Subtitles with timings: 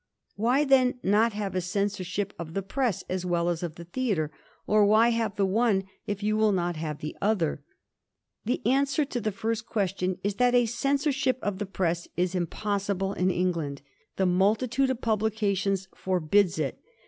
[0.35, 4.31] Why then not have a censorship of the press as well as of the theatre,
[4.65, 7.61] or why have the one if you will not have the other?
[8.43, 13.13] The answer to the first question is that a censorship of the press is impossible
[13.13, 13.83] in England.
[14.15, 16.79] The multitude of publica tions forbids it.